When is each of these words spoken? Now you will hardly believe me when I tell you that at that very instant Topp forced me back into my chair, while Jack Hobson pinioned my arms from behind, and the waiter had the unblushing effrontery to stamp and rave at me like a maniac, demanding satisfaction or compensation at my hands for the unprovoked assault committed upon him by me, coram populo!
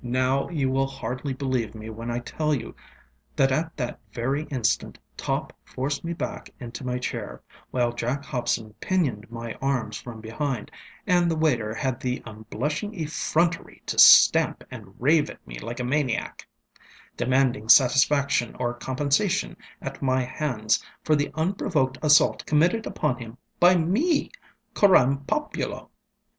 Now 0.03 0.49
you 0.49 0.71
will 0.71 0.87
hardly 0.87 1.31
believe 1.31 1.75
me 1.75 1.91
when 1.91 2.09
I 2.09 2.17
tell 2.17 2.55
you 2.55 2.73
that 3.35 3.51
at 3.51 3.77
that 3.77 3.99
very 4.11 4.45
instant 4.45 4.97
Topp 5.15 5.53
forced 5.63 6.03
me 6.03 6.11
back 6.11 6.49
into 6.59 6.83
my 6.83 6.97
chair, 6.97 7.39
while 7.69 7.93
Jack 7.93 8.25
Hobson 8.25 8.73
pinioned 8.79 9.29
my 9.29 9.53
arms 9.61 9.97
from 10.01 10.19
behind, 10.19 10.71
and 11.05 11.29
the 11.29 11.35
waiter 11.35 11.75
had 11.75 11.99
the 11.99 12.23
unblushing 12.25 12.95
effrontery 12.99 13.83
to 13.85 13.99
stamp 13.99 14.63
and 14.71 14.99
rave 14.99 15.29
at 15.29 15.45
me 15.45 15.59
like 15.59 15.79
a 15.79 15.83
maniac, 15.85 16.47
demanding 17.15 17.69
satisfaction 17.69 18.55
or 18.59 18.73
compensation 18.73 19.55
at 19.83 20.01
my 20.01 20.23
hands 20.23 20.83
for 21.03 21.15
the 21.15 21.29
unprovoked 21.35 21.99
assault 22.01 22.43
committed 22.47 22.87
upon 22.87 23.19
him 23.19 23.37
by 23.59 23.75
me, 23.75 24.31
coram 24.73 25.19
populo! 25.27 25.91